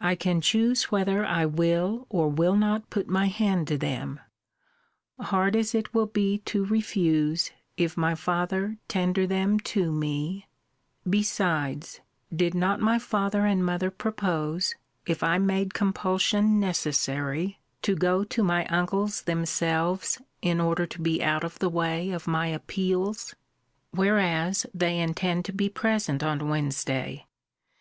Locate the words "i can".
0.00-0.40